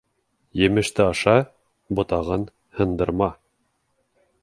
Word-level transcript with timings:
Емеште 0.67 1.05
аша, 1.11 1.35
ботағын 1.99 2.49
һындырма. 2.81 3.33